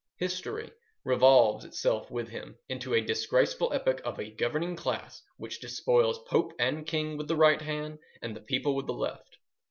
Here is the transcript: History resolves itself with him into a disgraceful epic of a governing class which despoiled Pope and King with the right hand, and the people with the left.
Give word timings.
History 0.17 0.71
resolves 1.05 1.63
itself 1.63 2.09
with 2.09 2.27
him 2.29 2.57
into 2.67 2.95
a 2.95 3.01
disgraceful 3.01 3.71
epic 3.71 4.01
of 4.03 4.17
a 4.19 4.31
governing 4.31 4.75
class 4.75 5.21
which 5.37 5.59
despoiled 5.61 6.25
Pope 6.25 6.53
and 6.57 6.87
King 6.87 7.17
with 7.17 7.27
the 7.27 7.35
right 7.35 7.61
hand, 7.61 7.99
and 8.19 8.35
the 8.35 8.41
people 8.41 8.75
with 8.75 8.87
the 8.87 8.93
left. 8.93 9.37